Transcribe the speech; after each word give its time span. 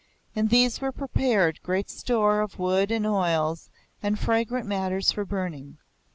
In 0.33 0.47
these 0.47 0.81
was 0.81 0.95
prepared 0.97 1.61
great 1.61 1.87
store 1.87 2.41
of 2.41 2.57
wood 2.57 2.89
and 2.89 3.05
oils 3.05 3.69
and 4.01 4.17
fragrant 4.17 4.65
matters 4.65 5.11
for 5.11 5.25
burning. 5.25 5.77